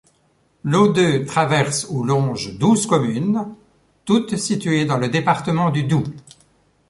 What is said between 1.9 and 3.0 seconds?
ou longe douze